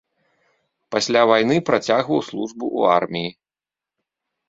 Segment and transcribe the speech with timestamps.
[0.95, 3.31] Пасля вайны працягваў службу ў арміі.